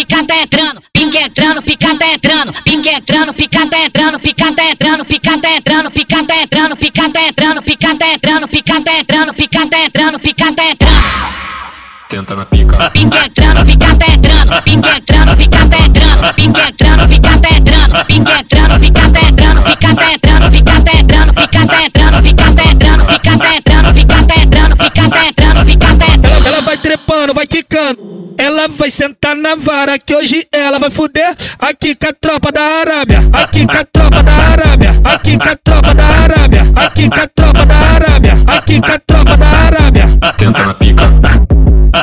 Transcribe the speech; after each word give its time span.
entrando, 0.00 0.82
pique 0.92 1.18
entrando, 1.18 1.62
pica 1.62 1.96
tá 1.96 2.06
entrando, 2.12 2.52
pique 2.64 2.88
entrando, 2.88 3.32
pica 3.32 3.66
tá 3.66 3.78
entrando, 3.78 4.20
pica 4.20 4.52
tá 4.52 4.64
entrando, 4.64 5.04
pica 5.04 5.38
tá 5.38 5.50
entrando, 5.52 5.90
pica 5.90 6.22
tá 6.22 6.36
entrando, 6.36 6.76
pica 6.76 7.08
tá 7.10 7.20
entrando, 7.22 7.62
pica 7.62 7.94
tá 7.94 8.12
entrando, 8.12 8.48
pica 8.48 8.80
tá 8.82 8.98
entrando, 8.98 9.34
pica 9.34 9.66
tá 9.68 9.78
entrando, 9.78 10.18
pica 10.18 10.52
tá 10.52 10.64
entrando. 10.64 10.96
Senta 12.10 12.36
na 12.36 12.46
pica. 12.46 12.90
Pique 12.90 13.16
entrando, 13.16 13.66
pica 13.66 13.95
quicando. 27.86 28.16
Ela 28.38 28.68
vai 28.68 28.90
sentar 28.90 29.34
na 29.34 29.54
vara 29.54 29.98
que 29.98 30.14
hoje 30.14 30.46
ela 30.52 30.78
vai 30.78 30.90
fuder. 30.90 31.34
Aqui 31.58 31.94
com 31.94 32.08
a 32.08 32.12
tropa 32.12 32.52
da 32.52 32.60
Arábia. 32.60 33.20
Aqui 33.32 33.66
com 33.66 33.76
a 33.76 33.84
tropa 33.84 34.22
da 34.22 34.32
Arábia. 34.32 34.90
Aqui 35.04 35.38
com 35.38 35.48
a 35.48 35.56
tropa 35.56 35.94
da 35.94 36.04
Arábia. 36.04 36.62
Aqui 36.76 37.08
com 37.08 37.20
a 37.20 37.28
tropa 37.28 37.66
da 37.66 37.76
Arábia. 37.76 38.32
Aqui 38.46 38.80
com 38.80 38.92
a 38.92 38.98
tropa 38.98 39.36
da 39.36 39.46
Arábia. 39.46 40.06
Senta 40.38 40.66
na 40.66 40.74
pica. 40.74 41.02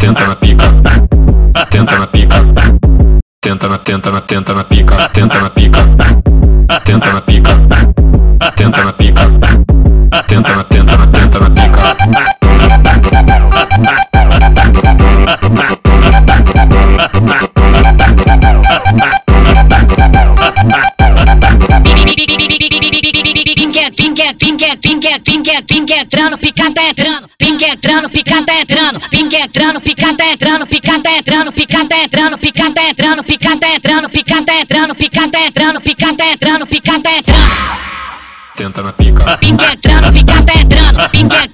Senta 0.00 0.26
na 0.26 0.36
pica. 0.36 0.64
Senta 1.70 1.98
na 1.98 2.06
pica. 2.06 2.36
Senta 3.44 3.68
na, 3.68 3.80
senta 3.86 4.10
na, 4.10 4.22
senta 4.28 4.54
na 4.54 4.64
pica. 4.64 5.10
Senta 5.14 5.40
na 5.40 5.50
pica. 5.50 5.78
Senta 6.84 7.12
na 7.12 7.20
pica. 7.20 7.50
Senta 8.56 8.84
na 8.84 8.92
pica. 8.92 9.45
Pica 26.66 26.72
tá 26.72 26.88
entrando, 26.88 27.28
pinque 27.38 27.64
entrando, 27.64 28.10
pica 28.10 28.42
tá 28.42 28.60
entrando, 28.60 29.00
pinque 29.08 29.36
entrando, 29.36 29.80
pica 29.80 30.14
tá 30.14 30.26
entrando, 30.26 30.66
pica 30.66 31.00
tá 31.00 31.10
entrando, 31.16 31.52
pica 31.52 31.84
tá 31.84 31.98
entrando, 31.98 32.38
pica 32.38 32.70
tá 32.72 32.82
entrando, 32.82 33.24
pica 33.24 33.56
tá 33.56 33.68
entrando, 33.68 34.10
pica 34.10 34.42
tá 34.42 34.60
entrando, 34.60 34.94
pica 34.94 35.28
tá 35.28 35.40
entrando, 35.46 35.80
pica 35.80 36.14
tá 36.14 36.26
entrando, 36.26 36.66
pica 36.66 37.00
tá 37.00 37.12
entrando. 37.12 37.46
Senta 38.56 38.82
na 38.82 38.92
pica. 38.92 39.38
Entrando, 39.42 40.12
pica 40.12 40.42
tá 40.42 40.52
entrando, 40.60 41.10
pinque 41.10 41.36
entrando, 41.36 41.44
pica 41.44 41.45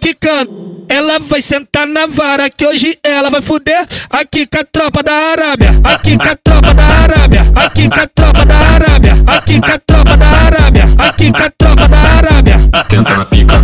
quicando. 0.00 0.84
Ela 0.88 1.20
vai 1.20 1.40
sentar 1.40 1.86
na 1.86 2.06
vara 2.06 2.50
que 2.50 2.66
hoje 2.66 2.98
ela 3.04 3.30
vai 3.30 3.40
fuder. 3.40 3.86
Aqui 4.10 4.46
com 4.46 4.58
a 4.58 4.64
tropa 4.64 5.02
da 5.02 5.12
Arábia. 5.12 5.80
Aqui 5.84 6.16
com 6.18 6.28
a 6.28 6.36
tropa 6.36 6.74
da 6.74 6.84
Arábia. 6.84 7.42
Aqui 7.54 7.88
com 7.88 8.00
a 8.00 8.06
tropa 8.08 8.44
da 8.44 8.56
Arábia. 8.56 9.12
Aqui 9.26 9.60
com 9.60 9.70
a 9.70 9.78
tropa 9.78 10.16
da 10.16 10.26
Arábia. 10.26 10.84
Aqui 10.98 11.30
com 11.30 11.42
a 11.42 11.50
tropa 11.50 11.88
da 11.88 11.98
Arábia. 11.98 12.56
Senta 12.90 13.16
na 13.16 13.24
pica. 13.24 13.54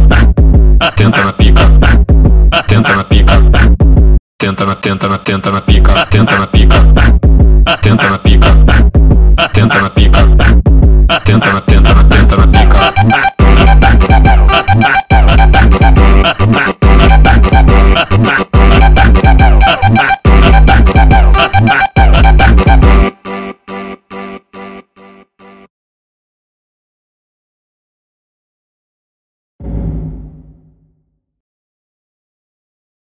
Senta 0.96 1.24
na 1.24 1.32
pica. 1.32 1.62
Senta 2.68 2.96
na 2.96 3.04
pica. 3.04 3.32
Senta 4.40 4.66
na, 4.66 4.76
senta 4.76 5.08
na, 5.08 5.20
senta 5.26 5.50
na 5.50 5.60
pica. 5.62 6.06
Senta 6.12 6.38
na 6.38 6.46
pica. 6.46 6.76
Senta 7.82 8.10
na 8.10 8.18
pica. 8.18 8.48
Senta 9.54 9.82
na 9.82 9.90
pica. 9.90 10.55